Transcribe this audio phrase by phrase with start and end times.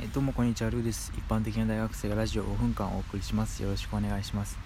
[0.00, 1.12] えどうもこんにちは、ルーです。
[1.18, 3.64] 一般的な大学生がラジオ5分間お送りします。
[3.64, 4.56] よろしくお願いします。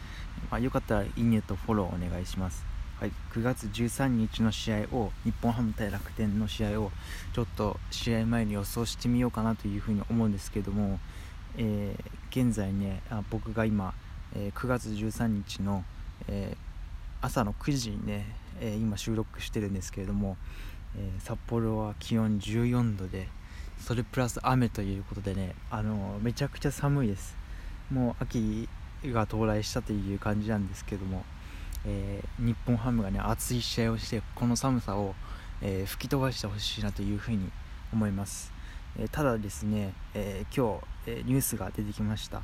[0.50, 2.66] まあ、よかったらいいねとフォローお願いします。
[3.00, 6.92] はい、9月13日の試合を、日本ハム対楽天の試合を、
[7.32, 11.00] ちょっと試合前に予想してみようかなというふうに思うんですけども、
[11.56, 13.94] えー、現在ね、あ僕が今、
[14.34, 15.82] えー、9月13日の、
[16.28, 18.26] えー、朝の9時にね、
[18.60, 20.36] え今収録してるんですけれども、
[20.94, 23.28] え札幌は気温14度で、
[23.82, 27.36] それプラス雨ということでねあのめちゃくちゃ寒いです。
[27.90, 28.68] もう秋
[29.04, 31.24] が到来したという感じなんですけども、
[31.84, 35.14] えー、日本ハムがね熱い試合をしてこの寒さを、
[35.60, 37.50] えー、吹き飛ばしてほしいなというふうに
[37.92, 38.52] 思います、
[38.98, 42.42] えー、ただですね、え今日、えニュースが出てきました。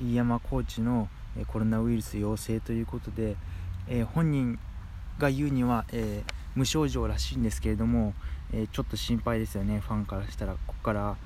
[0.00, 1.08] 飯山コーチの
[1.46, 3.36] コロナウイルス陽性ということで、
[3.88, 4.58] え本人
[5.18, 8.14] が言うには、え無症状らしいんですけれども、
[8.52, 9.80] えちょっと心配ですよね。
[9.80, 11.16] ファンからしたらここから、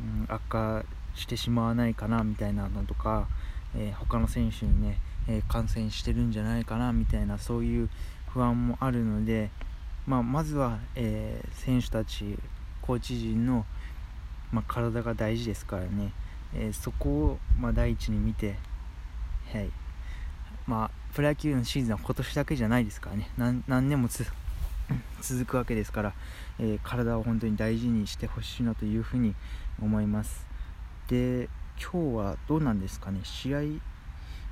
[0.00, 3.28] うん、悪化してしまわないかなみたいなのとか、
[3.76, 4.98] えー、他の選手にね、
[5.28, 7.88] え感染してるんじゃないかなみたいなそういう
[8.32, 9.50] 不安もあるので、
[10.06, 12.36] まあ、まずは、え、選手たち
[12.80, 13.64] コーチ陣の、
[14.50, 16.12] まあ、体が大事ですからね、
[16.54, 18.56] えー、そこを、まあ、第一に見て、
[19.52, 19.70] はい。
[20.66, 23.30] まあ、プロ野球のシーズンは今年だけじゃないですからね。
[23.36, 24.41] 何年も続く
[25.20, 26.14] 続くわけですから、
[26.58, 29.34] えー、体を本当に大事にしてほしいなというふうに
[29.80, 30.46] 思います。
[31.08, 31.48] で
[31.80, 33.20] 今日はどうなんですかね？
[33.24, 33.62] 試合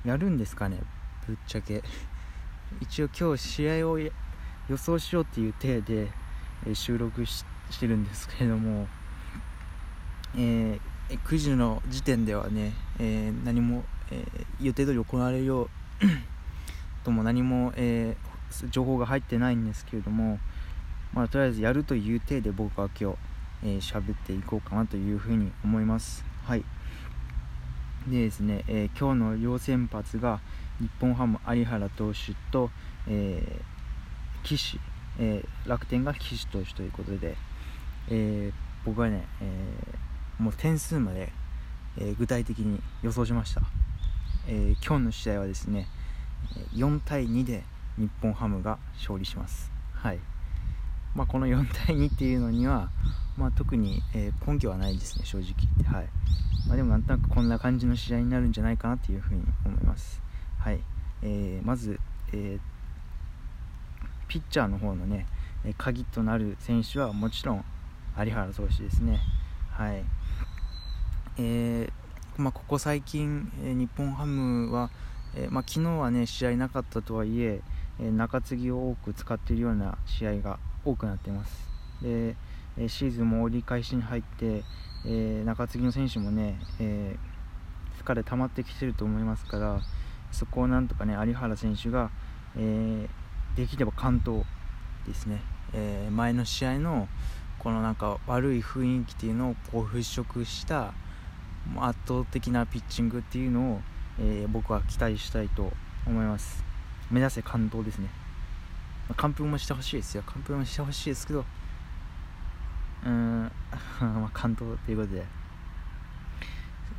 [0.04, 0.78] やるんですかね？
[1.26, 1.82] ぶっちゃけ。
[2.80, 4.10] 一応今日試合を予
[4.76, 6.10] 想しようっていう体で、
[6.66, 7.44] え、収録し
[7.78, 8.88] てるんですけれども、
[10.36, 14.24] えー、9時の時点ではね、えー、何も、え
[14.60, 15.70] 予定通り行われるよう
[17.04, 18.16] とも何も、え
[18.70, 20.38] 情報が入ってないんですけれども、
[21.12, 23.18] まあ、とりあえずやるという体で僕は今日、
[23.64, 26.24] えー、喋っていこうかなというふうに思います。
[26.44, 26.64] はい。
[28.08, 30.40] でですね、えー、今日の両先発が
[30.80, 32.70] 日本ハム有原投手と、
[33.06, 34.80] えー、岸、
[35.18, 37.36] えー、楽天が岸投手ということで、
[38.08, 41.30] えー、僕はね、え、もう点数まで、
[41.98, 43.60] え、具体的に予想しました、
[44.48, 45.86] え、今日の試合はですね
[46.74, 47.64] 4対2で
[48.00, 49.70] 日本ハムが勝利します。
[49.92, 50.18] はい
[51.14, 52.90] まあ、この4対2っていうのには、
[53.36, 55.84] まあ、特に、え、根拠はないですね、正直言って。
[55.84, 56.08] はい
[56.66, 60.22] まあ、でもなんとなくこんな感じの試合になるんじゃないかなというふうに思います。
[60.58, 60.80] はい
[61.22, 62.00] えー、まず、
[62.32, 62.60] えー、
[64.28, 65.26] ピッチャーの方のね、
[65.76, 67.64] 鍵となる選手はもちろん
[68.18, 69.20] 有原投手ですね。
[69.70, 70.04] はい
[71.38, 71.92] えー
[72.40, 74.90] まあ、ここ最近、え、日本ハムは、
[75.34, 77.60] えーまあ、昨日はね試合なかったとはいえ
[78.00, 81.68] 中継ぎを多く使っているような試合が多くなっています。
[82.02, 82.36] で
[82.88, 84.62] シーズンも折り返しに入って、
[85.04, 87.16] え中継ぎの選手もね、え、
[88.02, 89.80] 疲れ溜まってきてると思いますから
[90.32, 92.10] そこをなんとかね有原選手が、
[92.56, 93.08] え、
[93.56, 94.44] できれば完投
[95.06, 95.42] ですね、
[95.74, 97.08] え、前の試合の
[97.58, 100.94] このなんか悪い雰囲気っていうのをこう払拭した
[101.78, 103.80] 圧倒的なピッチングっていうのを、
[104.20, 105.70] え、僕は期待したいと
[106.06, 106.69] 思います。
[107.10, 108.08] 目指せ感動ですね、
[109.08, 110.22] まあ、完封もしてほしいですよ。
[110.26, 113.42] 完封もしてほしいですけどうーん
[114.00, 115.24] まあ感動ということで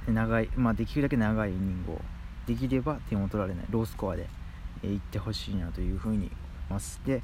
[0.07, 2.01] 長いまあできるだけ長いイニングを
[2.45, 4.27] できれば点を取られないロースコアで、
[4.83, 6.29] えー、いってほしいなというふうに思い
[6.69, 6.99] ます。
[7.05, 7.21] で、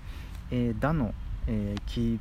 [0.51, 1.13] えー、打の、
[1.47, 2.19] えー、キー、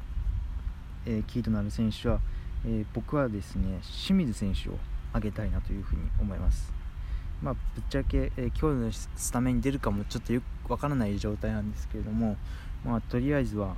[1.07, 2.21] えー、キーとなる選手は、
[2.65, 4.79] えー、僕はですね清水選手を
[5.11, 6.73] 挙げたいなというふうに思います。
[7.43, 12.37] まあ、ぶっちゃけ、えー、今日のスタメンに出るかもちょっとよくわからない状態なんですけれども、
[12.85, 13.75] まあ、とりあえずは、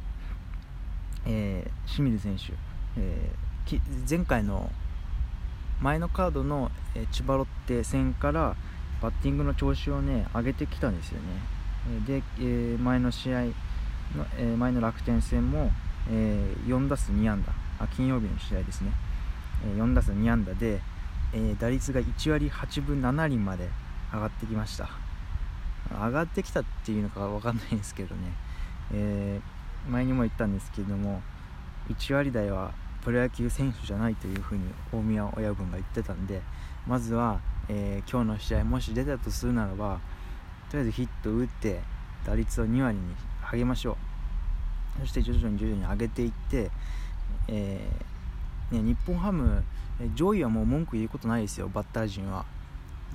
[1.27, 2.53] えー、清水選手、
[2.97, 4.71] えー、前回の
[5.81, 8.57] 前のカードの、え千葉ロッテ戦から
[9.01, 11.27] バッティングの調子をね上げてきたんですよね。
[12.05, 13.53] で、え前の試合の、
[14.37, 15.71] え前の楽天戦も、
[16.11, 17.53] え4打数2安打。
[17.81, 18.91] あ金曜日の試合ですね、
[19.65, 20.81] え4打数2安打で、
[21.33, 23.69] え、打率が1割8分7厘まで
[24.13, 25.08] 上がってきました。
[25.91, 28.33] 上がってきたっていうのか分かんないんですけどね、
[28.93, 31.23] えー、前にも言ったんですけれども
[31.89, 34.63] 1割台はプロ野球選手じゃないというふうに
[34.93, 36.43] 大宮親分が言ってたんで
[36.87, 40.01] まずは、えー、今日の試合もし出たとするならば
[40.71, 41.81] とりあえずヒットを打って
[42.25, 43.15] 打率を2割に
[43.51, 45.01] 上げましょう。
[45.01, 46.71] そして徐々に徐々に上げていって、
[47.47, 49.63] えーね、日本ハム
[50.15, 52.45] 上位はもう文句言うことないですよバッター陣は。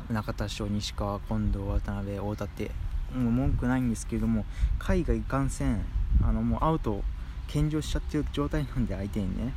[0.09, 2.71] 中田翔西川近藤渡辺大田って
[3.15, 4.45] もう文句ないんですけれども
[4.79, 5.85] 海外いかんせん
[6.21, 7.03] あのもうアウト
[7.47, 9.53] 献上しちゃってる状態なんで相手にね。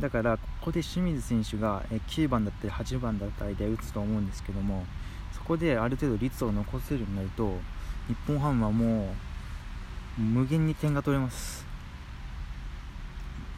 [0.00, 4.84] だからここで清水選手が9番だったり8番だったりで打つと思うんですけども
[5.32, 7.56] そこである程度率を残せるようになると
[8.06, 9.14] 日本ハムはも
[10.18, 11.64] う無限に点が取れます。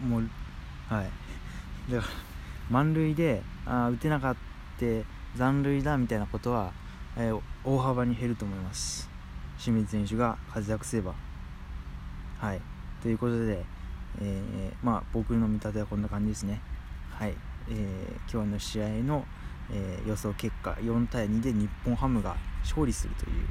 [0.00, 0.31] もう
[0.88, 1.10] はい。
[1.93, 2.12] だから
[2.70, 4.37] 満塁であ打てなかっ
[4.78, 4.87] た
[5.38, 6.73] 残塁だみたいなことは、
[7.17, 9.08] えー、大幅に減ると思います。
[9.56, 11.14] 清水選手が活躍すれば。
[12.38, 12.61] はい。
[13.00, 13.64] ということで、
[14.20, 16.61] えー、まあ僕の見立てはこんな感じですね。
[17.08, 17.37] はい、
[17.70, 19.25] えー、今日の試合の、
[19.70, 23.46] え予想結果4対2で日本ハムが勝利するという、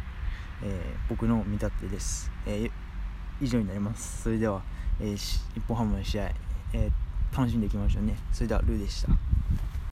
[0.63, 2.69] え僕の見立てです、え
[3.39, 4.23] 以上になります。
[4.23, 4.61] それでは、
[4.99, 6.31] え日本ハムの試合、
[6.73, 6.91] え
[7.31, 8.17] 楽しんでいきましょうね。
[8.33, 9.26] それではルーでした。